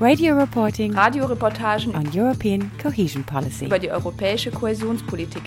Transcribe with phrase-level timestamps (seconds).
[0.00, 3.64] Radio reporting Radioreportagen on European cohesion policy.
[3.66, 5.42] über die europäische Kohäsionspolitik.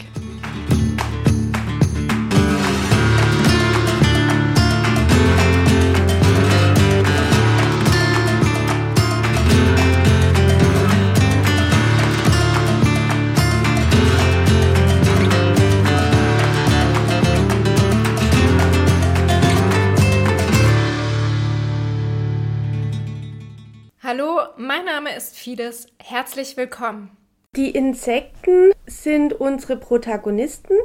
[24.58, 25.88] Mein Name ist Fides.
[25.98, 27.16] Herzlich willkommen.
[27.55, 30.76] Die Insekten sind unsere Protagonisten.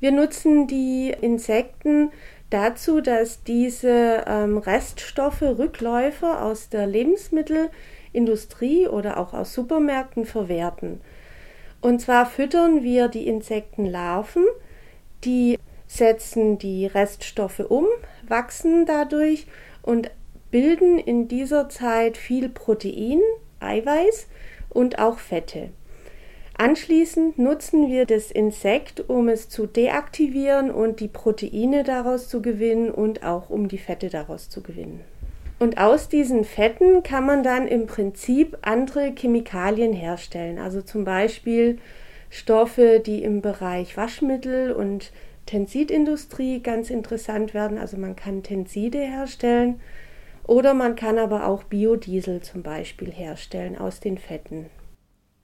[0.00, 2.10] Wir nutzen die Insekten
[2.48, 11.00] dazu, dass diese ähm, Reststoffe, Rückläufer aus der Lebensmittelindustrie oder auch aus Supermärkten verwerten.
[11.80, 14.44] Und zwar füttern wir die Insektenlarven,
[15.24, 17.86] die setzen die Reststoffe um,
[18.26, 19.46] wachsen dadurch
[19.82, 20.10] und
[20.50, 23.20] bilden in dieser Zeit viel Protein,
[23.60, 24.26] Eiweiß
[24.68, 25.70] und auch Fette.
[26.54, 32.90] Anschließend nutzen wir das Insekt, um es zu deaktivieren und die Proteine daraus zu gewinnen
[32.90, 35.00] und auch um die Fette daraus zu gewinnen.
[35.58, 41.78] Und aus diesen Fetten kann man dann im Prinzip andere Chemikalien herstellen, also zum Beispiel
[42.28, 45.12] Stoffe, die im Bereich Waschmittel und
[45.46, 47.78] Tensidindustrie ganz interessant werden.
[47.78, 49.80] Also man kann Tenside herstellen
[50.44, 54.70] oder man kann aber auch Biodiesel zum Beispiel herstellen aus den Fetten.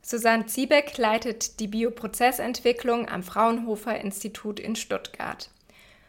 [0.02, 5.50] Susanne Ziebeck leitet die Bioprozessentwicklung am Fraunhofer Institut in Stuttgart.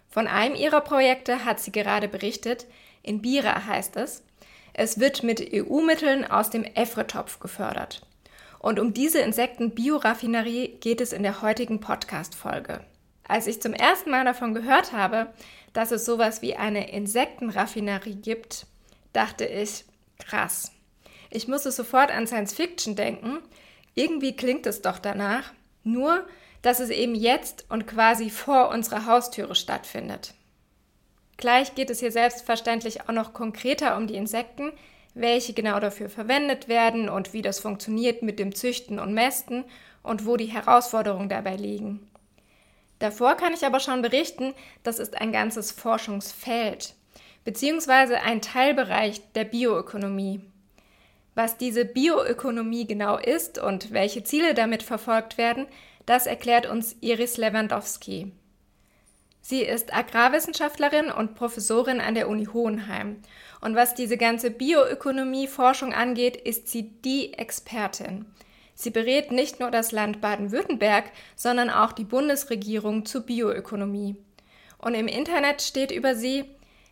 [0.07, 2.67] Von einem ihrer Projekte hat sie gerade berichtet.
[3.01, 4.23] In Bira heißt es,
[4.73, 8.05] es wird mit EU-Mitteln aus dem EFRE-Topf gefördert.
[8.59, 12.81] Und um diese Insekten-Bioraffinerie geht es in der heutigen Podcast-Folge.
[13.27, 15.33] Als ich zum ersten Mal davon gehört habe,
[15.73, 18.67] dass es sowas wie eine Insektenraffinerie gibt,
[19.17, 19.83] dachte ich,
[20.19, 20.71] krass.
[21.31, 23.39] Ich musste sofort an Science Fiction denken.
[23.95, 25.51] Irgendwie klingt es doch danach,
[25.83, 26.25] nur
[26.61, 30.33] dass es eben jetzt und quasi vor unserer Haustüre stattfindet.
[31.37, 34.71] Gleich geht es hier selbstverständlich auch noch konkreter um die Insekten,
[35.13, 39.65] welche genau dafür verwendet werden und wie das funktioniert mit dem Züchten und Mästen
[40.03, 42.07] und wo die Herausforderungen dabei liegen.
[42.99, 44.53] Davor kann ich aber schon berichten,
[44.83, 46.93] das ist ein ganzes Forschungsfeld
[47.47, 50.41] beziehungsweise ein Teilbereich der Bioökonomie.
[51.33, 55.65] Was diese Bioökonomie genau ist und welche Ziele damit verfolgt werden,
[56.05, 58.33] das erklärt uns Iris Lewandowski.
[59.39, 63.21] Sie ist Agrarwissenschaftlerin und Professorin an der Uni Hohenheim.
[63.61, 68.25] Und was diese ganze Bioökonomie-Forschung angeht, ist sie die Expertin.
[68.73, 71.05] Sie berät nicht nur das Land Baden-Württemberg,
[71.37, 74.17] sondern auch die Bundesregierung zur Bioökonomie.
[74.79, 76.43] Und im Internet steht über sie,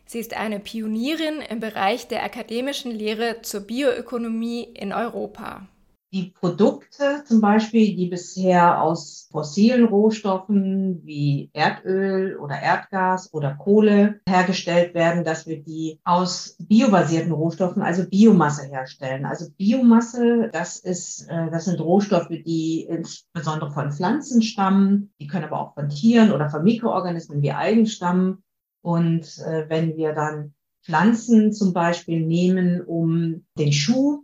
[0.08, 5.66] Sie ist eine Pionierin im Bereich der akademischen Lehre zur Bioökonomie in Europa.
[6.12, 14.20] Die Produkte zum Beispiel, die bisher aus fossilen Rohstoffen wie Erdöl oder Erdgas oder Kohle
[14.28, 19.26] hergestellt werden, dass wir die aus biobasierten Rohstoffen, also Biomasse herstellen.
[19.26, 25.44] Also Biomasse, das ist, äh, das sind Rohstoffe, die insbesondere von Pflanzen stammen, die können
[25.44, 28.44] aber auch von Tieren oder von Mikroorganismen wie Algen stammen.
[28.86, 30.54] Und äh, wenn wir dann
[30.84, 34.22] Pflanzen zum Beispiel nehmen, um den Schuh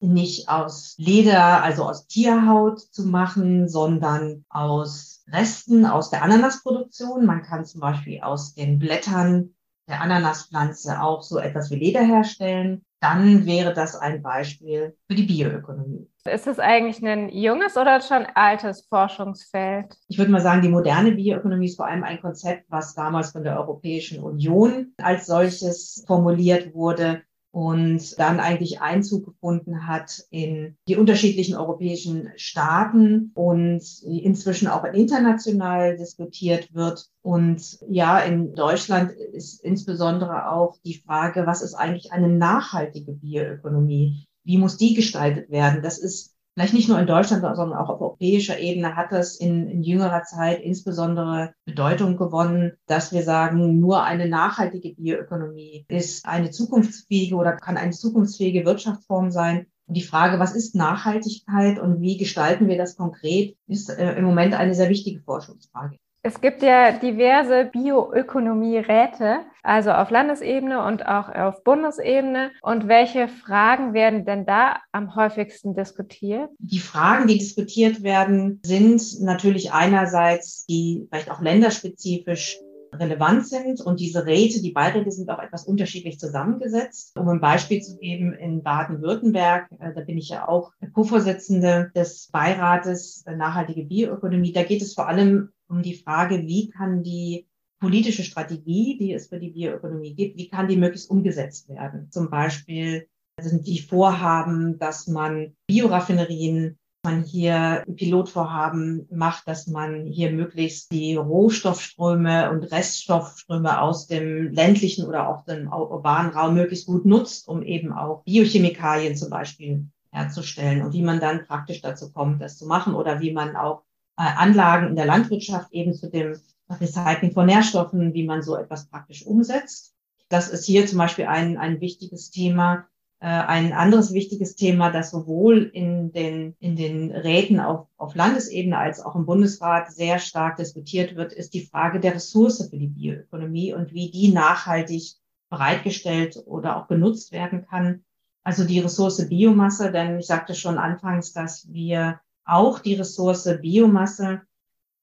[0.00, 7.24] nicht aus Leder, also aus Tierhaut zu machen, sondern aus Resten aus der Ananasproduktion.
[7.24, 9.54] Man kann zum Beispiel aus den Blättern
[9.88, 12.84] der Ananaspflanze auch so etwas wie Leder herstellen.
[13.00, 16.06] Dann wäre das ein Beispiel für die Bioökonomie.
[16.28, 19.96] Ist es eigentlich ein junges oder schon altes Forschungsfeld?
[20.08, 23.44] Ich würde mal sagen, die moderne Bioökonomie ist vor allem ein Konzept, was damals von
[23.44, 27.22] der Europäischen Union als solches formuliert wurde
[27.56, 35.96] und dann eigentlich Einzug gefunden hat in die unterschiedlichen europäischen Staaten und inzwischen auch international
[35.96, 37.06] diskutiert wird.
[37.22, 44.25] Und ja, in Deutschland ist insbesondere auch die Frage, was ist eigentlich eine nachhaltige Bioökonomie?
[44.46, 45.82] Wie muss die gestaltet werden?
[45.82, 49.68] Das ist vielleicht nicht nur in Deutschland, sondern auch auf europäischer Ebene hat das in,
[49.68, 56.50] in, jüngerer Zeit insbesondere Bedeutung gewonnen, dass wir sagen, nur eine nachhaltige Bioökonomie ist eine
[56.50, 59.66] zukunftsfähige oder kann eine zukunftsfähige Wirtschaftsform sein.
[59.88, 64.24] Und die Frage, was ist Nachhaltigkeit und wie gestalten wir das konkret, ist äh, im
[64.24, 65.98] Moment eine sehr wichtige Forschungsfrage.
[66.26, 72.50] Es gibt ja diverse Bioökonomie-Räte, also auf Landesebene und auch auf Bundesebene.
[72.62, 76.50] Und welche Fragen werden denn da am häufigsten diskutiert?
[76.58, 82.58] Die Fragen, die diskutiert werden, sind natürlich einerseits die vielleicht auch länderspezifisch
[82.92, 83.80] relevant sind.
[83.80, 87.16] Und diese Räte, die Beiräte sind auch etwas unterschiedlich zusammengesetzt.
[87.16, 92.30] Um ein Beispiel zu geben, in Baden-Württemberg, äh, da bin ich ja auch Co-Vorsitzende des
[92.32, 97.46] Beirates Nachhaltige Bioökonomie, da geht es vor allem um die Frage, wie kann die
[97.78, 102.10] politische Strategie, die es für die Bioökonomie gibt, wie kann die möglichst umgesetzt werden?
[102.10, 103.08] Zum Beispiel
[103.40, 111.14] sind die Vorhaben, dass man Bioraffinerien man hier Pilotvorhaben macht, dass man hier möglichst die
[111.14, 117.62] Rohstoffströme und Reststoffströme aus dem ländlichen oder auch dem urbanen Raum möglichst gut nutzt, um
[117.62, 122.66] eben auch Biochemikalien zum Beispiel herzustellen und wie man dann praktisch dazu kommt, das zu
[122.66, 123.82] machen oder wie man auch
[124.22, 126.36] Anlagen in der Landwirtschaft eben zu dem
[126.68, 129.94] Recycling von Nährstoffen, wie man so etwas praktisch umsetzt.
[130.28, 132.86] Das ist hier zum Beispiel ein, ein wichtiges Thema.
[133.18, 138.76] Äh, ein anderes wichtiges Thema, das sowohl in den, in den Räten auf, auf Landesebene
[138.76, 142.88] als auch im Bundesrat sehr stark diskutiert wird, ist die Frage der Ressource für die
[142.88, 145.14] Bioökonomie und wie die nachhaltig
[145.48, 148.04] bereitgestellt oder auch genutzt werden kann.
[148.42, 154.42] Also die Ressource Biomasse, denn ich sagte schon anfangs, dass wir auch die Ressource Biomasse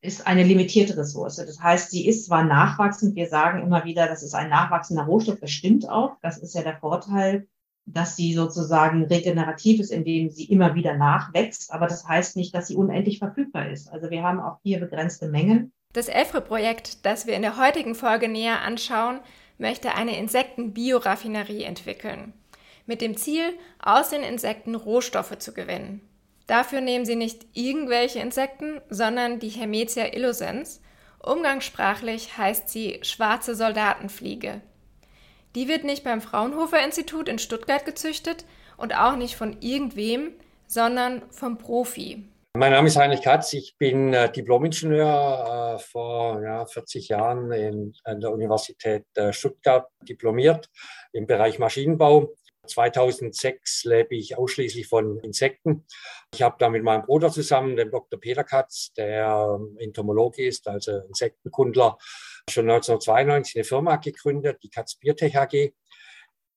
[0.01, 1.38] ist eine limitierte Ressource.
[1.38, 5.40] Das heißt, sie ist zwar nachwachsend, wir sagen immer wieder, das ist ein nachwachsender Rohstoff,
[5.40, 6.18] das stimmt auch.
[6.22, 7.48] Das ist ja der Vorteil
[7.86, 11.72] dass sie sozusagen regenerativ ist, indem sie immer wieder nachwächst.
[11.72, 13.92] Aber das heißt nicht, dass sie unendlich verfügbar ist.
[13.92, 15.72] Also wir haben auch hier begrenzte Mengen.
[15.92, 19.19] Das EFRE-Projekt, das wir in der heutigen Folge näher anschauen,
[19.57, 22.34] möchte eine Insektenbioraffinerie entwickeln.
[22.86, 26.01] Mit dem Ziel, aus den Insekten Rohstoffe zu gewinnen.
[26.48, 30.81] Dafür nehmen sie nicht irgendwelche Insekten, sondern die Hermetia illusens.
[31.19, 34.62] Umgangssprachlich heißt sie schwarze Soldatenfliege.
[35.56, 38.45] Die wird nicht beim Fraunhofer Institut in Stuttgart gezüchtet
[38.75, 40.31] und auch nicht von irgendwem,
[40.68, 42.28] sondern vom Profi.
[42.56, 47.94] Mein Name ist Heinrich Katz, ich bin äh, Diplomingenieur, äh, vor ja, 40 Jahren in,
[48.04, 50.69] an der Universität äh, Stuttgart diplomiert
[51.13, 52.30] im Bereich Maschinenbau.
[52.68, 55.86] 2006 lebe ich ausschließlich von Insekten.
[56.33, 58.19] Ich habe da mit meinem Bruder zusammen, dem Dr.
[58.19, 61.98] Peter Katz, der ähm, Entomologe ist, also Insektenkundler,
[62.50, 65.74] schon 1992 eine Firma gegründet, die Katz Biotech AG.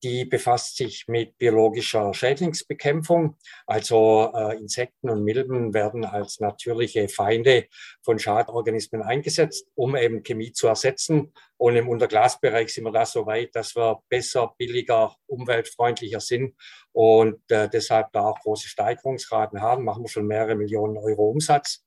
[0.06, 3.36] Die befasst sich mit biologischer Schädlingsbekämpfung.
[3.66, 7.66] Also äh, Insekten und Milben werden als natürliche Feinde
[8.04, 11.32] von Schadorganismen eingesetzt, um eben Chemie zu ersetzen.
[11.56, 16.54] Und im Unterglasbereich sind wir da so weit, dass wir besser, billiger, umweltfreundlicher sind
[16.92, 19.82] und äh, deshalb da auch große Steigerungsraten haben.
[19.82, 21.84] Machen wir schon mehrere Millionen Euro Umsatz.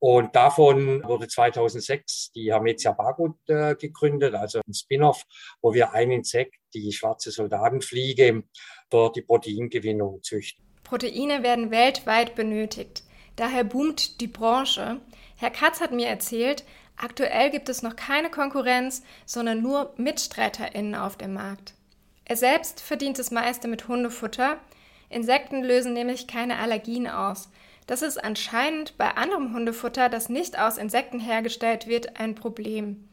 [0.00, 5.24] Und davon wurde 2006 die Hermetia Bagut äh, gegründet, also ein Spin-off,
[5.60, 8.44] wo wir ein Insekt, die schwarze Soldatenfliege,
[8.90, 10.64] für die Proteingewinnung züchten.
[10.84, 13.02] Proteine werden weltweit benötigt.
[13.36, 15.00] Daher boomt die Branche.
[15.36, 16.64] Herr Katz hat mir erzählt,
[16.96, 21.74] aktuell gibt es noch keine Konkurrenz, sondern nur MitstreiterInnen auf dem Markt.
[22.24, 24.58] Er selbst verdient das meiste mit Hundefutter.
[25.08, 27.50] Insekten lösen nämlich keine Allergien aus.
[27.86, 33.07] Das ist anscheinend bei anderem Hundefutter, das nicht aus Insekten hergestellt wird, ein Problem.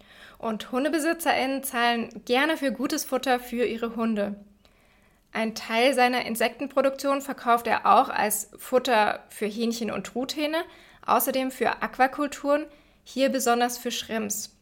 [0.45, 4.35] Und HundebesitzerInnen zahlen gerne für gutes Futter für ihre Hunde.
[5.31, 10.59] Ein Teil seiner Insektenproduktion verkauft er auch als Futter für Hähnchen und Truthähne,
[11.03, 12.67] außerdem für Aquakulturen,
[13.03, 14.55] hier besonders für Shrimps.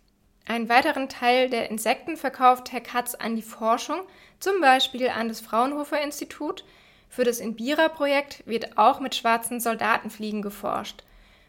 [0.45, 4.03] Einen weiteren Teil der Insekten verkauft Herr Katz an die Forschung,
[4.39, 6.63] zum Beispiel an das Fraunhofer Institut,
[7.09, 11.03] für das Inbira-Projekt wird auch mit schwarzen Soldatenfliegen geforscht.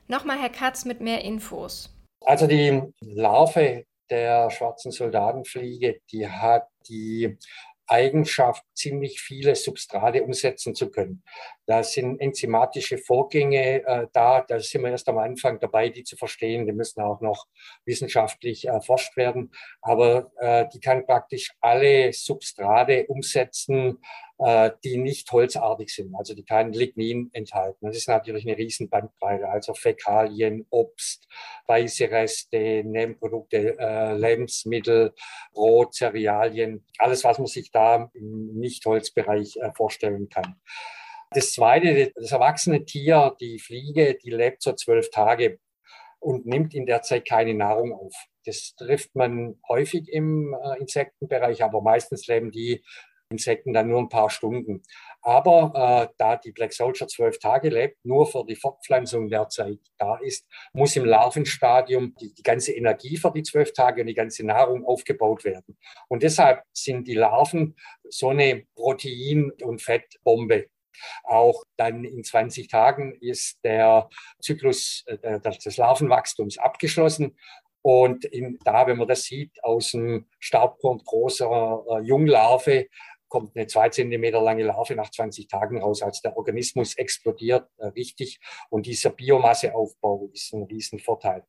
[0.08, 1.88] Nochmal Herr Katz mit mehr Infos.
[2.26, 7.38] Also die Larve der schwarzen Soldatenfliege, die hat die
[7.86, 11.22] Eigenschaft, ziemlich viele Substrate umsetzen zu können.
[11.66, 16.16] Da sind enzymatische Vorgänge äh, da, da sind wir erst am Anfang dabei, die zu
[16.16, 16.66] verstehen.
[16.66, 17.46] Die müssen auch noch
[17.84, 19.52] wissenschaftlich erforscht werden.
[19.80, 23.98] Aber äh, die kann praktisch alle Substrate umsetzen,
[24.38, 27.86] äh, die nicht holzartig sind, also die kein Lignin enthalten.
[27.86, 31.28] Das ist natürlich eine riesen Bandbreite, also Fäkalien, Obst,
[31.66, 35.14] weiße Reste, Nebenprodukte, äh, Lebensmittel,
[35.52, 40.60] Brot, Cerealien, alles, was man sich da im Nicht-Holzbereich äh, vorstellen kann.
[41.34, 45.58] Das zweite, das erwachsene Tier, die Fliege, die lebt so zwölf Tage
[46.20, 48.14] und nimmt in der Zeit keine Nahrung auf.
[48.44, 52.84] Das trifft man häufig im äh, Insektenbereich, aber meistens leben die
[53.30, 54.82] Insekten dann nur ein paar Stunden.
[55.22, 55.72] Aber
[56.08, 60.46] äh, da die Black Soldier zwölf Tage lebt, nur für die Fortpflanzung derzeit da ist,
[60.72, 64.84] muss im Larvenstadium die, die ganze Energie für die zwölf Tage und die ganze Nahrung
[64.84, 65.76] aufgebaut werden.
[66.08, 67.74] Und deshalb sind die Larven
[68.08, 70.66] so eine Protein- und Fettbombe.
[71.24, 74.08] Auch dann in 20 Tagen ist der
[74.40, 77.36] Zyklus äh, des Larvenwachstums abgeschlossen
[77.86, 82.86] und in, da, wenn man das sieht, aus dem Staubkorn großer äh, Junglarve
[83.28, 87.88] kommt eine zwei Zentimeter lange Larve nach 20 Tagen raus, als der Organismus explodiert äh,
[87.88, 88.40] richtig.
[88.70, 91.44] Und dieser Biomasseaufbau ist ein Riesenvorteil.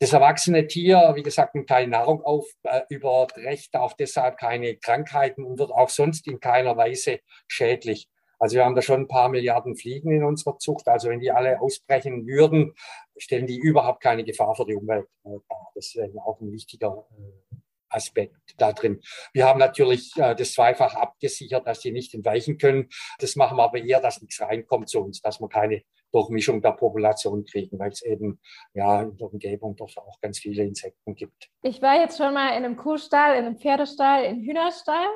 [0.00, 5.44] Das erwachsene Tier, wie gesagt, nimmt keine Nahrung auf, äh, überträgt auch deshalb keine Krankheiten
[5.44, 8.08] und wird auch sonst in keiner Weise schädlich.
[8.40, 10.88] Also wir haben da schon ein paar Milliarden Fliegen in unserer Zucht.
[10.88, 12.74] Also wenn die alle ausbrechen würden,
[13.16, 15.70] stellen die überhaupt keine Gefahr für die Umwelt äh, dar.
[15.74, 17.56] Das ist auch ein wichtiger äh,
[17.90, 19.00] Aspekt da drin.
[19.32, 22.88] Wir haben natürlich äh, das zweifach abgesichert, dass die nicht entweichen können.
[23.18, 25.82] Das machen wir aber eher, dass nichts reinkommt zu uns, dass wir keine
[26.12, 28.40] Durchmischung der Population kriegen, weil es eben
[28.74, 31.50] ja in der Umgebung doch auch ganz viele Insekten gibt.
[31.62, 35.06] Ich war jetzt schon mal in einem Kuhstall, in einem Pferdestall, in Hühnerstall,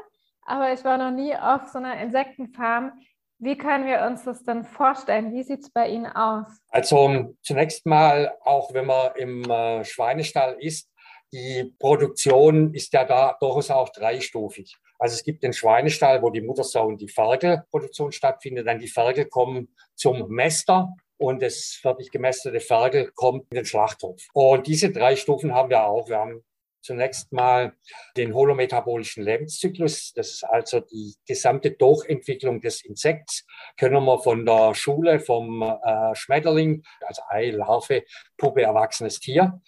[0.42, 2.92] aber ich war noch nie auf so einer Insektenfarm.
[3.38, 5.32] Wie können wir uns das denn vorstellen?
[5.32, 6.46] Wie sieht es bei Ihnen aus?
[6.68, 10.88] Also zunächst mal, auch wenn man im äh, Schweinestall ist,
[11.32, 14.76] die Produktion ist ja da durchaus auch dreistufig.
[14.98, 18.68] Also es gibt den Schweinestall, wo die Muttersau und die Ferkelproduktion stattfindet.
[18.68, 24.22] Dann die Ferkel kommen zum Mäster und das fertig gemästete Ferkel kommt in den Schlachthof.
[24.32, 26.08] Und diese drei Stufen haben wir auch.
[26.08, 26.44] Wir haben
[26.84, 27.74] zunächst mal
[28.16, 30.12] den holometabolischen Lebenszyklus.
[30.14, 33.46] Das ist also die gesamte Durchentwicklung des Insekts.
[33.76, 38.04] Können wir von der Schule, vom äh, Schmetterling, also Ei, Larve,
[38.36, 39.60] Puppe, erwachsenes Tier.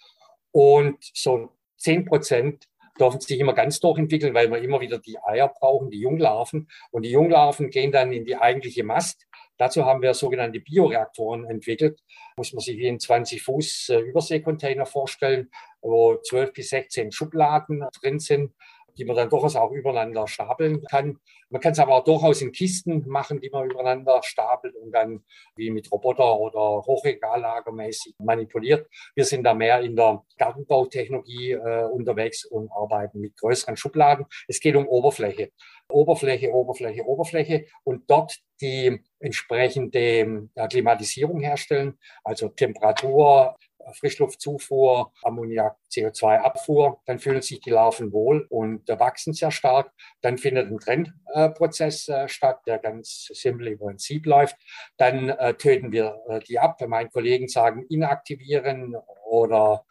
[0.51, 2.67] Und so zehn Prozent
[2.99, 6.67] dürfen sich immer ganz durchentwickeln, weil wir immer wieder die Eier brauchen, die Junglarven.
[6.91, 9.26] Und die Junglarven gehen dann in die eigentliche Mast.
[9.57, 11.99] Dazu haben wir sogenannte Bioreaktoren entwickelt.
[12.37, 15.49] Muss man sich wie ein 20 Fuß äh, Überseekontainer vorstellen,
[15.81, 18.53] wo 12 bis 16 Schubladen drin sind,
[18.97, 21.19] die man dann durchaus auch übereinander stapeln kann.
[21.49, 25.23] Man kann es aber auch durchaus in Kisten machen, die man übereinander stapelt und dann
[25.55, 28.87] wie mit Roboter oder Hochregallagermäßig manipuliert.
[29.15, 34.25] Wir sind da mehr in der Gartenbautechnologie äh, unterwegs und arbeiten mit größeren Schubladen.
[34.47, 35.51] Es geht um Oberfläche.
[35.89, 43.55] Oberfläche, Oberfläche, Oberfläche und dort die entsprechende Klimatisierung herstellen, also Temperatur,
[43.93, 49.91] Frischluftzufuhr, Ammoniak, CO2-Abfuhr, dann fühlen sich die Larven wohl und wachsen sehr stark.
[50.21, 54.55] Dann findet ein Trennprozess äh, statt, der ganz simpel ein Sieb läuft.
[54.97, 56.79] Dann äh, töten wir äh, die ab.
[56.87, 59.85] Meine Kollegen sagen inaktivieren oder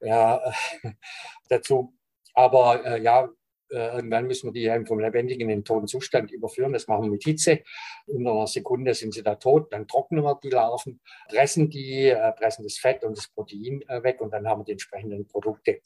[0.00, 0.40] ja,
[1.48, 1.94] dazu.
[2.34, 3.28] Aber ja,
[3.74, 6.72] äh, irgendwann müssen wir die eben vom lebendigen in den toten Zustand überführen.
[6.72, 7.60] Das machen wir mit Hitze.
[8.06, 9.72] In einer Sekunde sind sie da tot.
[9.72, 14.02] Dann trocknen wir die Larven, pressen die, äh, pressen das Fett und das Protein äh,
[14.02, 15.80] weg und dann haben wir die entsprechenden Produkte.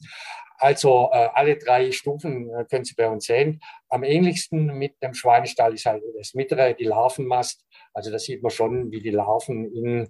[0.61, 3.61] Also alle drei Stufen können Sie bei uns sehen.
[3.87, 7.65] Am ähnlichsten mit dem Schweinestall ist halt das mittlere, die Larvenmast.
[7.93, 10.09] Also da sieht man schon, wie die Larven in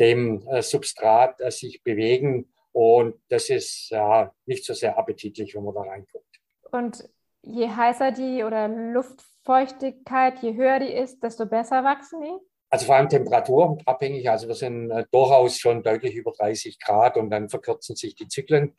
[0.00, 2.50] dem Substrat sich bewegen.
[2.72, 6.31] Und das ist ja nicht so sehr appetitlich, wenn man da reinguckt.
[6.72, 7.08] Und
[7.42, 12.32] je heißer die oder Luftfeuchtigkeit, je höher die ist, desto besser wachsen die?
[12.70, 14.30] Also vor allem temperaturabhängig.
[14.30, 18.28] Also wir sind äh, durchaus schon deutlich über 30 Grad und dann verkürzen sich die
[18.28, 18.74] Zyklen.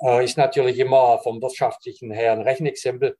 [0.00, 3.18] Äh, ist natürlich immer vom wirtschaftlichen her ein Rechenexempel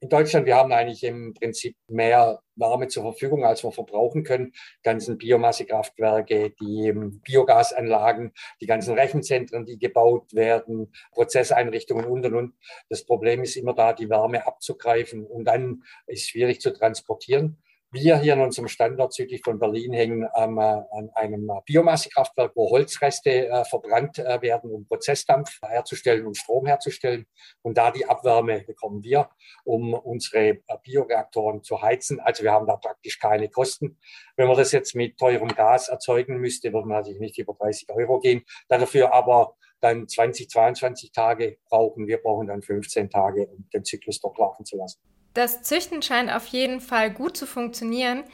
[0.00, 4.52] in Deutschland, wir haben eigentlich im Prinzip mehr Wärme zur Verfügung, als wir verbrauchen können.
[4.52, 6.92] Die ganzen Biomassekraftwerke, die
[7.24, 12.54] Biogasanlagen, die ganzen Rechenzentren, die gebaut werden, Prozesseinrichtungen und und und.
[12.88, 17.58] Das Problem ist immer da, die Wärme abzugreifen und dann ist es schwierig zu transportieren.
[17.90, 23.48] Wir hier in unserem Standort südlich von Berlin hängen ähm, an einem Biomassekraftwerk, wo Holzreste
[23.48, 27.24] äh, verbrannt äh, werden, um Prozessdampf herzustellen und Strom herzustellen.
[27.62, 29.30] Und da die Abwärme bekommen wir,
[29.64, 32.20] um unsere äh, Bioreaktoren zu heizen.
[32.20, 33.98] Also wir haben da praktisch keine Kosten.
[34.36, 37.88] Wenn man das jetzt mit teurem Gas erzeugen müsste, würde man natürlich nicht über 30
[37.88, 38.44] Euro gehen.
[38.68, 42.06] Dafür aber dann 20, 22 Tage brauchen.
[42.06, 45.00] Wir brauchen dann 15 Tage, um den Zyklus durchlaufen zu lassen.
[45.34, 48.24] Das Züchten scheint auf jeden Fall gut zu funktionieren.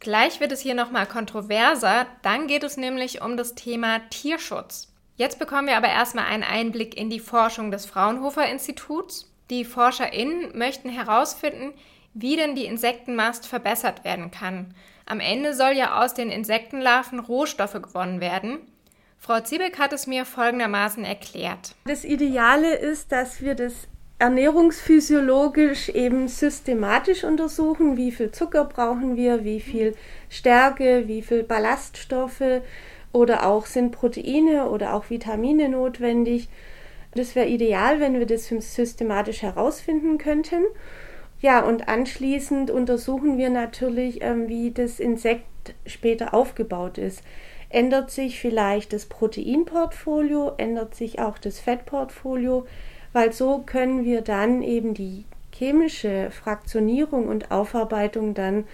[0.00, 2.06] Gleich wird es hier nochmal kontroverser.
[2.22, 4.92] Dann geht es nämlich um das Thema Tierschutz.
[5.16, 9.30] Jetzt bekommen wir aber erstmal einen Einblick in die Forschung des Fraunhofer Instituts.
[9.48, 11.72] Die ForscherInnen möchten herausfinden,
[12.14, 14.74] wie denn die Insektenmast verbessert werden kann.
[15.06, 18.58] Am Ende soll ja aus den Insektenlarven Rohstoffe gewonnen werden.
[19.18, 21.74] Frau Ziebeck hat es mir folgendermaßen erklärt.
[21.84, 29.44] Das Ideale ist, dass wir das ernährungsphysiologisch eben systematisch untersuchen, wie viel Zucker brauchen wir,
[29.44, 29.94] wie viel
[30.30, 32.62] Stärke, wie viel Ballaststoffe
[33.12, 36.48] oder auch sind Proteine oder auch Vitamine notwendig.
[37.14, 40.64] Das wäre ideal, wenn wir das systematisch herausfinden könnten.
[41.40, 47.22] Ja, und anschließend untersuchen wir natürlich, ähm, wie das Insekt später aufgebaut ist.
[47.68, 52.66] Ändert sich vielleicht das Proteinportfolio, ändert sich auch das Fettportfolio,
[53.16, 58.64] weil so können wir dann eben die chemische Fraktionierung und Aufarbeitung dann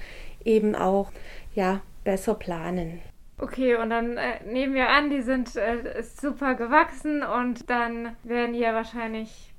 [0.44, 1.12] eben auch
[1.54, 3.00] ja, besser planen.
[3.38, 8.54] Okay, und dann äh, nehmen wir an, die sind äh, super gewachsen und dann werden
[8.54, 9.52] die ja wahrscheinlich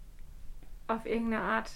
[0.90, 1.72] auf irgendeine Art,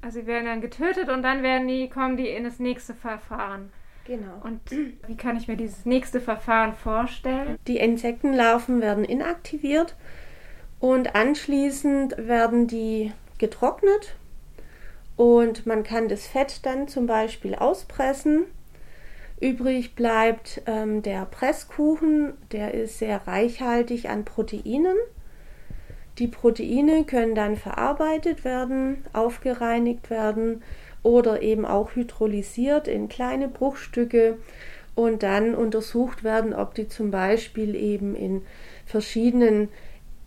[0.00, 3.72] also sie werden dann getötet und dann werden die, kommen die in das nächste Verfahren.
[4.04, 4.40] Genau.
[4.44, 7.56] Und wie kann ich mir dieses nächste Verfahren vorstellen?
[7.66, 9.96] Die Insektenlarven werden inaktiviert
[10.82, 14.16] und anschließend werden die getrocknet
[15.14, 18.46] und man kann das Fett dann zum Beispiel auspressen.
[19.40, 24.96] Übrig bleibt ähm, der Presskuchen, der ist sehr reichhaltig an Proteinen.
[26.18, 30.64] Die Proteine können dann verarbeitet werden, aufgereinigt werden
[31.04, 34.36] oder eben auch hydrolysiert in kleine Bruchstücke
[34.96, 38.42] und dann untersucht werden, ob die zum Beispiel eben in
[38.84, 39.68] verschiedenen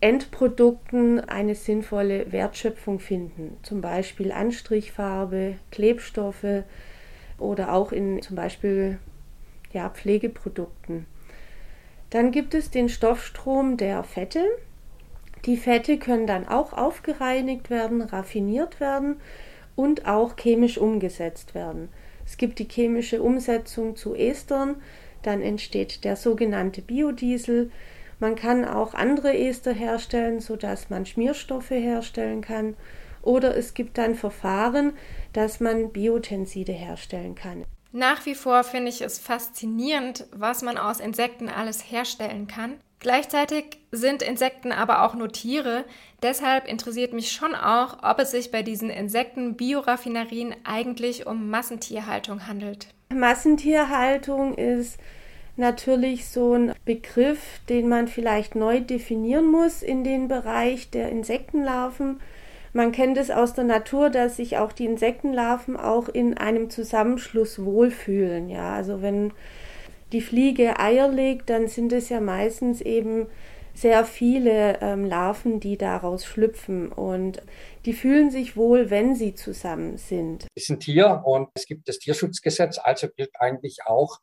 [0.06, 6.62] Endprodukten eine sinnvolle Wertschöpfung finden, zum Beispiel Anstrichfarbe, Klebstoffe
[7.40, 9.00] oder auch in zum Beispiel
[9.72, 11.06] ja, Pflegeprodukten.
[12.10, 14.44] Dann gibt es den Stoffstrom der Fette.
[15.44, 19.16] Die Fette können dann auch aufgereinigt werden, raffiniert werden
[19.74, 21.88] und auch chemisch umgesetzt werden.
[22.24, 24.76] Es gibt die chemische Umsetzung zu Estern,
[25.22, 27.72] dann entsteht der sogenannte Biodiesel.
[28.18, 32.76] Man kann auch andere Ester herstellen, sodass man Schmierstoffe herstellen kann.
[33.22, 34.92] Oder es gibt dann Verfahren,
[35.32, 37.64] dass man Biotenside herstellen kann.
[37.92, 42.74] Nach wie vor finde ich es faszinierend, was man aus Insekten alles herstellen kann.
[42.98, 45.84] Gleichzeitig sind Insekten aber auch nur Tiere,
[46.22, 52.88] deshalb interessiert mich schon auch, ob es sich bei diesen Insekten-Bioraffinerien eigentlich um Massentierhaltung handelt.
[53.14, 54.98] Massentierhaltung ist
[55.56, 62.20] natürlich so ein Begriff, den man vielleicht neu definieren muss in den Bereich der Insektenlarven.
[62.72, 67.64] Man kennt es aus der Natur, dass sich auch die Insektenlarven auch in einem Zusammenschluss
[67.64, 68.50] wohlfühlen.
[68.50, 69.32] Ja, also wenn
[70.12, 73.26] die Fliege Eier legt, dann sind es ja meistens eben
[73.76, 77.42] sehr viele ähm, Larven, die daraus schlüpfen und
[77.84, 80.46] die fühlen sich wohl, wenn sie zusammen sind.
[80.54, 84.18] Es ist ein Tier und es gibt das Tierschutzgesetz, also gilt eigentlich auch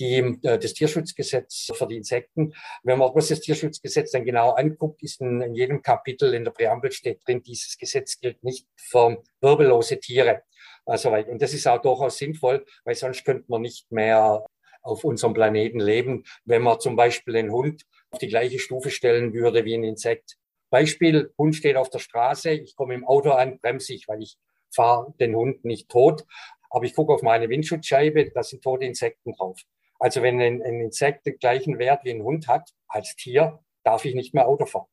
[0.00, 2.54] die, äh, das Tierschutzgesetz für die Insekten.
[2.82, 6.92] Wenn man das Tierschutzgesetz dann genau anguckt, ist in, in jedem Kapitel in der Präambel
[6.92, 10.42] steht drin, dieses Gesetz gilt nicht für wirbellose Tiere.
[10.86, 14.44] Also, und das ist auch durchaus sinnvoll, weil sonst könnte man nicht mehr
[14.82, 19.32] auf unserem Planeten leben, wenn man zum Beispiel einen Hund auf die gleiche Stufe stellen
[19.32, 20.36] würde wie ein Insekt.
[20.68, 24.36] Beispiel, Hund steht auf der Straße, ich komme im Auto an, bremse ich, weil ich
[24.74, 26.24] fahre den Hund nicht tot,
[26.68, 29.60] aber ich gucke auf meine Windschutzscheibe, da sind tote Insekten drauf.
[29.98, 34.04] Also wenn ein, ein Insekt den gleichen Wert wie ein Hund hat als Tier, darf
[34.04, 34.86] ich nicht mehr Auto fahren.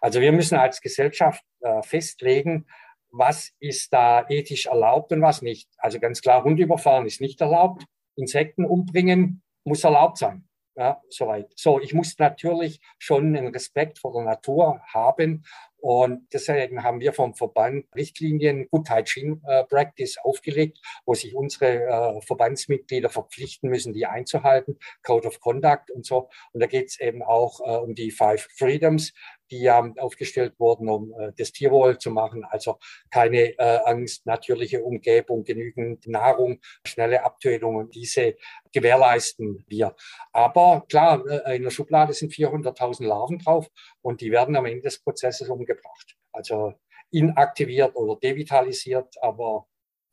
[0.00, 2.66] Also wir müssen als Gesellschaft äh, festlegen,
[3.10, 5.68] was ist da ethisch erlaubt und was nicht.
[5.78, 7.84] Also ganz klar, Hund überfahren ist nicht erlaubt.
[8.16, 10.48] Insekten umbringen muss erlaubt sein.
[10.76, 11.52] Ja, soweit.
[11.54, 15.44] So, ich muss natürlich schon einen Respekt vor der Natur haben
[15.84, 21.84] und deswegen haben wir vom Verband Richtlinien Good Hygiene äh, Practice aufgelegt, wo sich unsere
[21.84, 26.30] äh, Verbandsmitglieder verpflichten müssen, die einzuhalten, Code of Conduct und so.
[26.52, 29.12] Und da geht es eben auch äh, um die Five Freedoms,
[29.54, 32.44] die ja aufgestellt wurden, um äh, das Tierwohl zu machen.
[32.44, 32.78] Also
[33.10, 38.34] keine äh, Angst, natürliche Umgebung, genügend Nahrung, schnelle Abtötung und diese
[38.72, 39.94] gewährleisten wir.
[40.32, 43.68] Aber klar, äh, in der Schublade sind 400.000 Larven drauf
[44.02, 46.16] und die werden am Ende des Prozesses umgebracht.
[46.32, 46.74] Also
[47.10, 49.66] inaktiviert oder devitalisiert, aber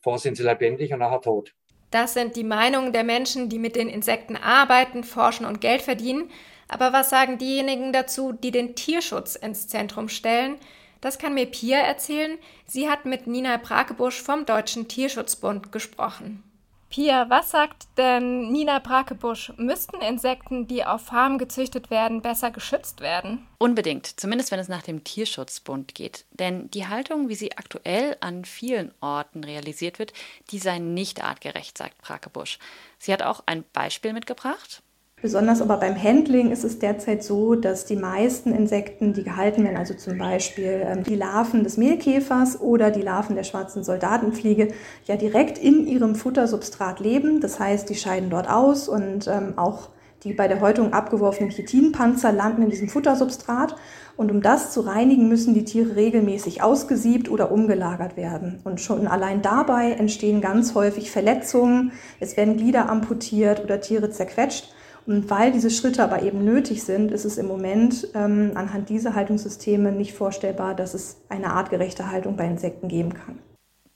[0.04, 1.56] vorher sind sie lebendig und nachher tot.
[1.89, 6.30] Das sind die Meinungen der Menschen, die mit den Insekten arbeiten, forschen und Geld verdienen.
[6.72, 10.56] Aber was sagen diejenigen dazu, die den Tierschutz ins Zentrum stellen?
[11.02, 12.38] Das kann mir Pia erzählen.
[12.66, 16.44] Sie hat mit Nina Brakebusch vom Deutschen Tierschutzbund gesprochen.
[16.90, 19.52] Pia, was sagt denn Nina Brakebusch?
[19.58, 23.48] Müssten Insekten, die auf Farmen gezüchtet werden, besser geschützt werden?
[23.58, 26.26] Unbedingt, zumindest wenn es nach dem Tierschutzbund geht.
[26.32, 30.14] Denn die Haltung, wie sie aktuell an vielen Orten realisiert wird,
[30.52, 32.60] die sei nicht artgerecht, sagt Brakebusch.
[32.98, 34.84] Sie hat auch ein Beispiel mitgebracht.
[35.22, 39.78] Besonders aber beim Handling ist es derzeit so, dass die meisten Insekten, die gehalten werden,
[39.78, 44.70] also zum Beispiel ähm, die Larven des Mehlkäfers oder die Larven der schwarzen Soldatenfliege,
[45.06, 47.40] ja direkt in ihrem Futtersubstrat leben.
[47.40, 49.90] Das heißt, die scheiden dort aus und ähm, auch
[50.24, 53.76] die bei der Häutung abgeworfenen Chitinpanzer landen in diesem Futtersubstrat.
[54.18, 58.60] Und um das zu reinigen, müssen die Tiere regelmäßig ausgesiebt oder umgelagert werden.
[58.64, 61.92] Und schon allein dabei entstehen ganz häufig Verletzungen.
[62.20, 64.74] Es werden Glieder amputiert oder Tiere zerquetscht.
[65.06, 69.16] Und weil diese Schritte aber eben nötig sind, ist es im Moment ähm, anhand dieser
[69.16, 73.40] Haltungssysteme nicht vorstellbar, dass es eine artgerechte Haltung bei Insekten geben kann.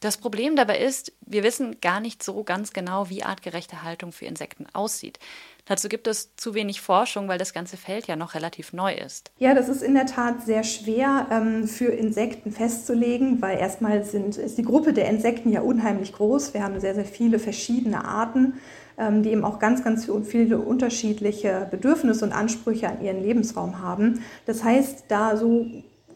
[0.01, 4.25] Das Problem dabei ist, wir wissen gar nicht so ganz genau, wie artgerechte Haltung für
[4.25, 5.17] Insekten aussieht.
[5.65, 9.31] Dazu gibt es zu wenig Forschung, weil das ganze Feld ja noch relativ neu ist.
[9.39, 14.37] Ja, das ist in der Tat sehr schwer ähm, für Insekten festzulegen, weil erstmal sind,
[14.37, 16.53] ist die Gruppe der Insekten ja unheimlich groß.
[16.53, 18.59] Wir haben sehr, sehr viele verschiedene Arten.
[18.97, 24.21] Ähm, die eben auch ganz, ganz viele unterschiedliche Bedürfnisse und Ansprüche an ihren Lebensraum haben.
[24.45, 25.65] Das heißt, da so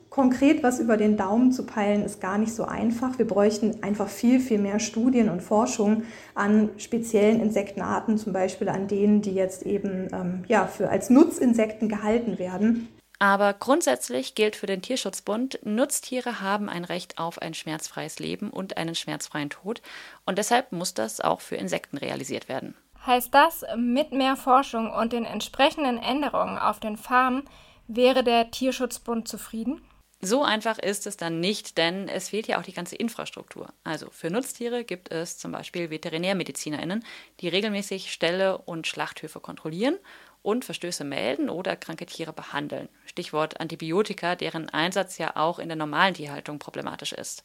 [0.09, 3.17] konkret was über den Daumen zu peilen, ist gar nicht so einfach.
[3.17, 6.03] Wir bräuchten einfach viel, viel mehr Studien und Forschung
[6.35, 11.89] an speziellen Insektenarten, zum Beispiel an denen, die jetzt eben ähm, ja, für, als Nutzinsekten
[11.89, 12.87] gehalten werden.
[13.19, 18.77] Aber grundsätzlich gilt für den Tierschutzbund, Nutztiere haben ein Recht auf ein schmerzfreies Leben und
[18.77, 19.82] einen schmerzfreien Tod.
[20.25, 22.75] Und deshalb muss das auch für Insekten realisiert werden.
[23.05, 27.43] Heißt das, mit mehr Forschung und den entsprechenden Änderungen auf den Farmen
[27.88, 29.82] wäre der Tierschutzbund zufrieden?
[30.21, 33.71] So einfach ist es dann nicht, denn es fehlt ja auch die ganze Infrastruktur.
[33.86, 37.05] Also für Nutztiere gibt es zum Beispiel VeterinärmedizinerInnen,
[37.39, 39.97] die regelmäßig Ställe und Schlachthöfe kontrollieren
[40.41, 42.89] und Verstöße melden oder kranke Tiere behandeln.
[43.06, 47.43] Stichwort Antibiotika, deren Einsatz ja auch in der normalen Tierhaltung problematisch ist.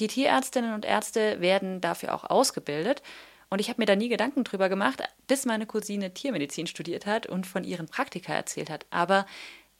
[0.00, 3.02] Die Tierärztinnen und Ärzte werden dafür auch ausgebildet.
[3.50, 7.26] Und ich habe mir da nie Gedanken drüber gemacht, bis meine Cousine Tiermedizin studiert hat
[7.26, 8.86] und von ihren Praktika erzählt hat.
[8.90, 9.26] Aber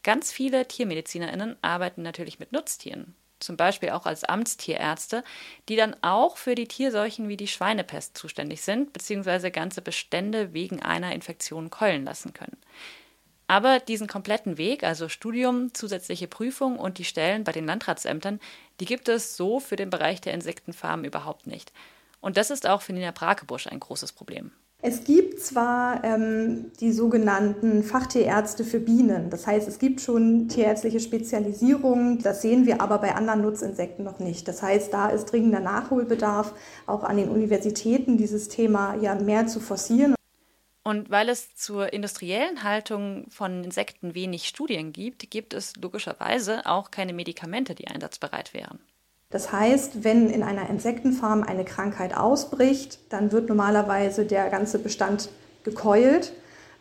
[0.02, 5.22] ganz viele TiermedizinerInnen arbeiten natürlich mit Nutztieren zum Beispiel auch als Amtstierärzte,
[5.68, 10.82] die dann auch für die Tierseuchen wie die Schweinepest zuständig sind, beziehungsweise ganze Bestände wegen
[10.82, 12.56] einer Infektion keulen lassen können.
[13.46, 18.40] Aber diesen kompletten Weg, also Studium, zusätzliche Prüfung und die Stellen bei den Landratsämtern,
[18.80, 21.72] die gibt es so für den Bereich der Insektenfarmen überhaupt nicht.
[22.20, 24.50] Und das ist auch für Nina Brakebusch ein großes Problem.
[24.86, 31.00] Es gibt zwar ähm, die sogenannten Fachtierärzte für Bienen, das heißt, es gibt schon tierärztliche
[31.00, 34.46] Spezialisierungen, das sehen wir aber bei anderen Nutzinsekten noch nicht.
[34.46, 36.52] Das heißt, da ist dringender Nachholbedarf,
[36.84, 40.14] auch an den Universitäten dieses Thema ja mehr zu forcieren.
[40.82, 46.90] Und weil es zur industriellen Haltung von Insekten wenig Studien gibt, gibt es logischerweise auch
[46.90, 48.80] keine Medikamente, die einsatzbereit wären.
[49.34, 55.28] Das heißt, wenn in einer Insektenfarm eine Krankheit ausbricht, dann wird normalerweise der ganze Bestand
[55.64, 56.32] gekeult,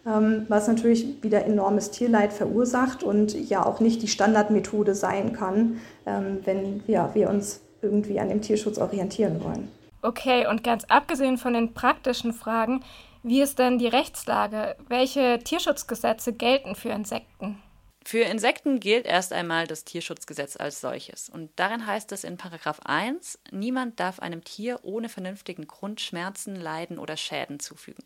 [0.05, 5.79] ähm, was natürlich wieder enormes Tierleid verursacht und ja auch nicht die Standardmethode sein kann,
[6.05, 9.69] ähm, wenn wir, wir uns irgendwie an dem Tierschutz orientieren wollen.
[10.03, 12.81] Okay, und ganz abgesehen von den praktischen Fragen,
[13.23, 14.75] wie ist denn die Rechtslage?
[14.89, 17.57] Welche Tierschutzgesetze gelten für Insekten?
[18.05, 21.29] Für Insekten gilt erst einmal das Tierschutzgesetz als solches.
[21.29, 26.55] Und darin heißt es in Paragraph 1, niemand darf einem Tier ohne vernünftigen Grund Schmerzen,
[26.55, 28.03] Leiden oder Schäden zufügen.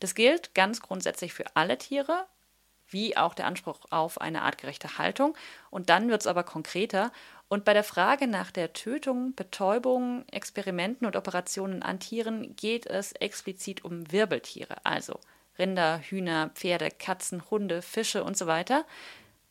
[0.00, 2.26] Das gilt ganz grundsätzlich für alle Tiere,
[2.88, 5.36] wie auch der Anspruch auf eine artgerechte Haltung.
[5.70, 7.12] Und dann wird es aber konkreter.
[7.48, 13.12] Und bei der Frage nach der Tötung, Betäubung, Experimenten und Operationen an Tieren geht es
[13.12, 15.20] explizit um Wirbeltiere, also
[15.58, 18.84] Rinder, Hühner, Pferde, Katzen, Hunde, Fische und so weiter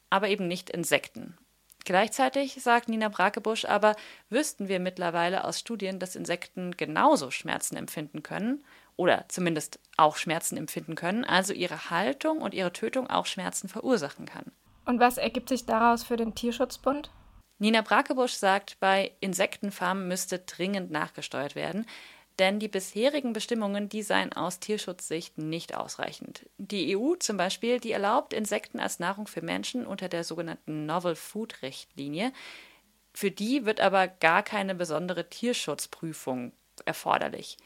[0.10, 1.38] aber eben nicht Insekten.
[1.86, 3.96] Gleichzeitig, sagt Nina Brakebusch, aber
[4.30, 8.64] wüssten wir mittlerweile aus Studien, dass Insekten genauso Schmerzen empfinden können
[8.98, 14.26] oder zumindest auch Schmerzen empfinden können, also ihre Haltung und ihre Tötung auch Schmerzen verursachen
[14.26, 14.52] kann.
[14.86, 17.10] Und was ergibt sich daraus für den Tierschutzbund?
[17.60, 21.86] Nina Brakebusch sagt, bei Insektenfarmen müsste dringend nachgesteuert werden,
[22.40, 26.46] denn die bisherigen Bestimmungen, die seien aus Tierschutzsicht nicht ausreichend.
[26.58, 31.16] Die EU zum Beispiel, die erlaubt Insekten als Nahrung für Menschen unter der sogenannten Novel
[31.16, 32.32] Food Richtlinie.
[33.14, 36.52] Für die wird aber gar keine besondere Tierschutzprüfung
[36.86, 37.58] erforderlich.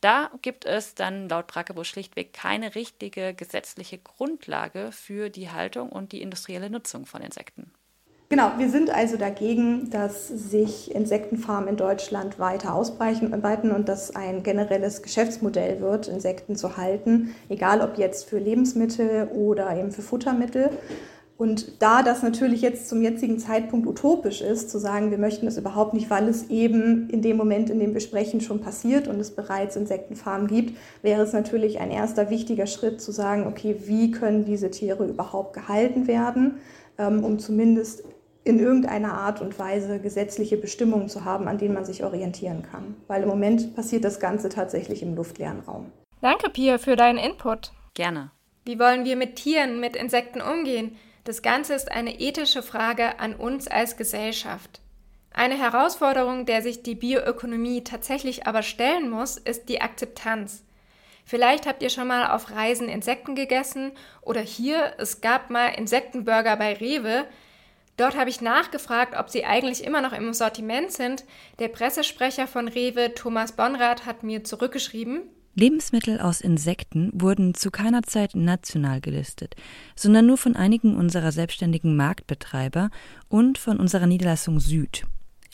[0.00, 6.10] Da gibt es dann laut Brakebusch schlichtweg keine richtige gesetzliche Grundlage für die Haltung und
[6.10, 7.72] die industrielle Nutzung von Insekten.
[8.32, 14.42] Genau, wir sind also dagegen, dass sich Insektenfarmen in Deutschland weiter ausbreiten und dass ein
[14.42, 20.70] generelles Geschäftsmodell wird, Insekten zu halten, egal ob jetzt für Lebensmittel oder eben für Futtermittel.
[21.36, 25.58] Und da das natürlich jetzt zum jetzigen Zeitpunkt utopisch ist, zu sagen, wir möchten das
[25.58, 29.20] überhaupt nicht, weil es eben in dem Moment, in dem wir sprechen, schon passiert und
[29.20, 34.10] es bereits Insektenfarmen gibt, wäre es natürlich ein erster wichtiger Schritt zu sagen, okay, wie
[34.10, 36.60] können diese Tiere überhaupt gehalten werden,
[36.96, 38.04] ähm, um zumindest
[38.44, 42.96] in irgendeiner Art und Weise gesetzliche Bestimmungen zu haben, an denen man sich orientieren kann.
[43.06, 45.92] Weil im Moment passiert das Ganze tatsächlich im luftleeren Raum.
[46.20, 47.72] Danke, Pia, für deinen Input.
[47.94, 48.30] Gerne.
[48.64, 50.96] Wie wollen wir mit Tieren, mit Insekten umgehen?
[51.24, 54.80] Das Ganze ist eine ethische Frage an uns als Gesellschaft.
[55.34, 60.62] Eine Herausforderung, der sich die Bioökonomie tatsächlich aber stellen muss, ist die Akzeptanz.
[61.24, 66.56] Vielleicht habt ihr schon mal auf Reisen Insekten gegessen oder hier, es gab mal Insektenburger
[66.56, 67.24] bei Rewe.
[67.96, 71.24] Dort habe ich nachgefragt, ob sie eigentlich immer noch im Sortiment sind.
[71.58, 75.22] Der Pressesprecher von Rewe, Thomas Bonrath, hat mir zurückgeschrieben,
[75.54, 79.54] Lebensmittel aus Insekten wurden zu keiner Zeit national gelistet,
[79.94, 82.90] sondern nur von einigen unserer selbstständigen Marktbetreiber
[83.28, 85.04] und von unserer Niederlassung Süd.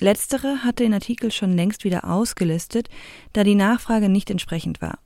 [0.00, 2.88] Letztere hatte den Artikel schon längst wieder ausgelistet,
[3.32, 5.00] da die Nachfrage nicht entsprechend war.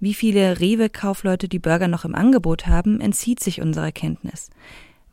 [0.00, 4.50] Wie viele Rewe-Kaufleute die Burger noch im Angebot haben, entzieht sich unserer Kenntnis.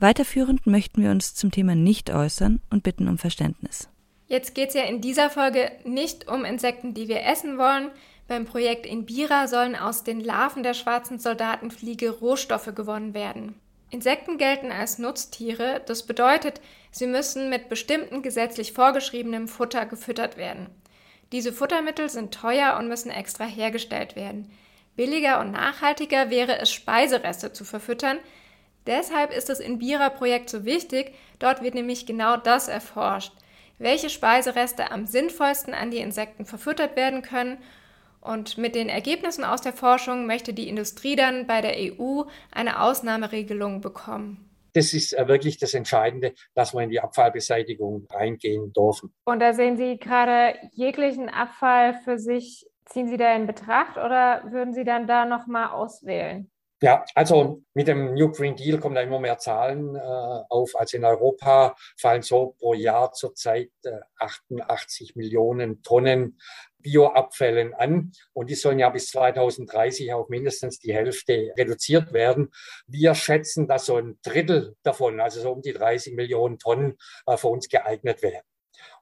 [0.04, 3.88] Weiterführend möchten wir uns zum Thema nicht äußern und bitten um Verständnis.
[4.28, 7.89] Jetzt geht es ja in dieser Folge nicht um Insekten, die wir essen wollen,
[8.28, 13.56] beim Projekt Inbira sollen aus den Larven der schwarzen Soldatenfliege Rohstoffe gewonnen werden.
[13.92, 16.60] Insekten gelten als Nutztiere, das bedeutet,
[16.92, 20.68] sie müssen mit bestimmten gesetzlich vorgeschriebenem Futter gefüttert werden.
[21.32, 24.52] Diese Futtermittel sind teuer und müssen extra hergestellt werden.
[24.98, 28.18] Billiger und nachhaltiger wäre es, Speisereste zu verfüttern.
[28.86, 31.13] Deshalb ist das Inbira-Projekt so wichtig.
[31.39, 33.34] Dort wird nämlich genau das erforscht.
[33.80, 37.58] Welche Speisereste am sinnvollsten an die Insekten verfüttert werden können
[38.22, 42.82] und mit den Ergebnissen aus der Forschung möchte die Industrie dann bei der EU eine
[42.82, 44.50] Ausnahmeregelung bekommen.
[44.74, 49.13] Das ist äh, wirklich das Entscheidende, dass wir in die Abfallbeseitigung reingehen dürfen.
[49.26, 54.43] Und da sehen Sie gerade jeglichen Abfall für sich, ziehen Sie da in Betracht oder
[54.52, 56.50] würden Sie dann da nochmal auswählen?
[56.84, 60.00] Ja, also mit dem New Green Deal kommen da immer mehr Zahlen äh,
[60.50, 60.76] auf.
[60.76, 66.38] Also in Europa fallen so pro Jahr zurzeit äh, 88 Millionen Tonnen
[66.80, 72.50] Bioabfällen an und die sollen ja bis 2030 auf mindestens die Hälfte reduziert werden.
[72.86, 77.38] Wir schätzen, dass so ein Drittel davon, also so um die 30 Millionen Tonnen, äh,
[77.38, 78.43] für uns geeignet wären.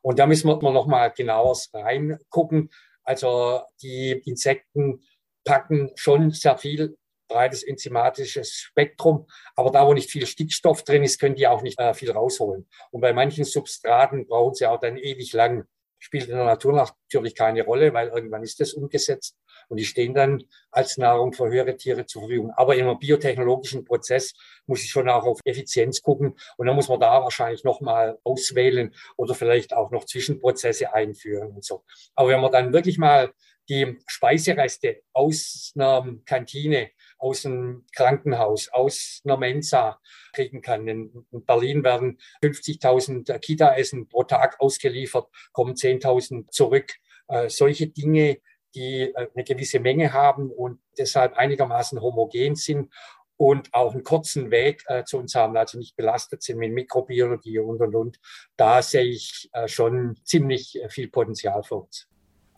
[0.04, 2.70] Und da müssen wir noch mal genauer reingucken.
[3.02, 5.02] Also die Insekten
[5.44, 6.96] packen schon sehr viel
[7.32, 9.28] breites enzymatisches Spektrum.
[9.56, 12.68] Aber da, wo nicht viel Stickstoff drin ist, können die auch nicht äh, viel rausholen.
[12.92, 15.66] Und bei manchen Substraten brauchen sie auch dann ewig lang.
[16.00, 19.38] Spielt in der Natur natürlich keine Rolle, weil irgendwann ist das umgesetzt
[19.72, 22.52] und die stehen dann als Nahrung für höhere Tiere zur Verfügung.
[22.56, 24.34] Aber einem biotechnologischen Prozess
[24.66, 28.94] muss ich schon auch auf Effizienz gucken und dann muss man da wahrscheinlich nochmal auswählen
[29.16, 31.84] oder vielleicht auch noch Zwischenprozesse einführen und so.
[32.16, 33.32] Aber wenn man dann wirklich mal
[33.70, 36.90] die Speisereste aus einer Kantine
[37.22, 40.00] aus dem Krankenhaus, aus einer Mensa
[40.34, 40.88] kriegen kann.
[40.88, 46.92] In Berlin werden 50.000 Kita-Essen pro Tag ausgeliefert, kommen 10.000 zurück.
[47.28, 48.40] Äh, solche Dinge,
[48.74, 52.92] die äh, eine gewisse Menge haben und deshalb einigermaßen homogen sind
[53.38, 57.60] und auch einen kurzen Weg äh, zu uns haben, also nicht belastet sind mit Mikrobiologie
[57.60, 58.20] und, und, und.
[58.58, 62.11] Da sehe ich äh, schon ziemlich äh, viel Potenzial für uns.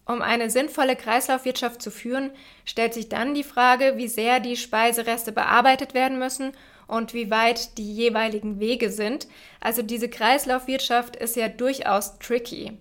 [0.06, 2.32] Um eine sinnvolle Kreislaufwirtschaft zu führen,
[2.66, 6.52] stellt sich dann die Frage, wie sehr die Speisereste bearbeitet werden müssen
[6.88, 9.28] und wie weit die jeweiligen Wege sind.
[9.62, 12.78] Also diese Kreislaufwirtschaft ist ja durchaus tricky.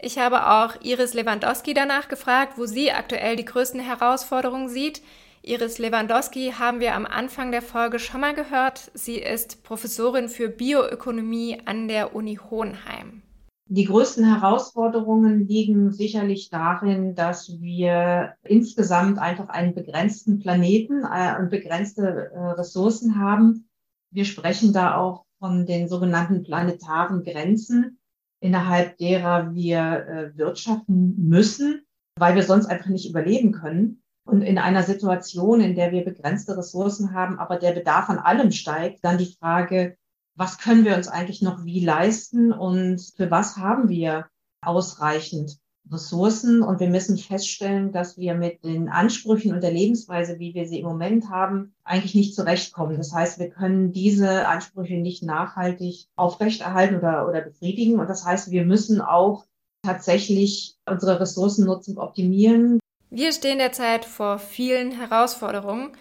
[0.00, 5.00] Ich habe auch Iris Lewandowski danach gefragt, wo sie aktuell die größten Herausforderungen sieht.
[5.42, 8.90] Iris Lewandowski haben wir am Anfang der Folge schon mal gehört.
[8.94, 13.23] Sie ist Professorin für Bioökonomie an der Uni Hohenheim.
[13.66, 21.48] Die größten Herausforderungen liegen sicherlich darin, dass wir insgesamt einfach einen begrenzten Planeten äh, und
[21.48, 23.68] begrenzte äh, Ressourcen haben.
[24.10, 27.98] Wir sprechen da auch von den sogenannten planetaren Grenzen,
[28.40, 31.86] innerhalb derer wir äh, wirtschaften müssen,
[32.18, 34.02] weil wir sonst einfach nicht überleben können.
[34.26, 38.50] Und in einer Situation, in der wir begrenzte Ressourcen haben, aber der Bedarf an allem
[38.52, 39.96] steigt, dann die Frage,
[40.36, 44.26] was können wir uns eigentlich noch wie leisten und für was haben wir
[44.60, 45.58] ausreichend
[45.90, 46.62] Ressourcen.
[46.62, 50.80] Und wir müssen feststellen, dass wir mit den Ansprüchen und der Lebensweise, wie wir sie
[50.80, 52.96] im Moment haben, eigentlich nicht zurechtkommen.
[52.96, 58.00] Das heißt, wir können diese Ansprüche nicht nachhaltig aufrechterhalten oder, oder befriedigen.
[58.00, 59.44] Und das heißt, wir müssen auch
[59.82, 62.80] tatsächlich unsere Ressourcennutzung optimieren.
[63.10, 65.92] Wir stehen derzeit vor vielen Herausforderungen.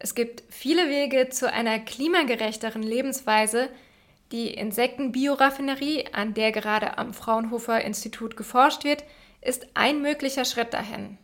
[0.00, 3.68] Es gibt viele Wege zu einer klimagerechteren Lebensweise.
[4.30, 9.02] Die Insektenbioraffinerie, an der gerade am Fraunhofer Institut geforscht wird,
[9.40, 11.18] ist ein möglicher Schritt dahin.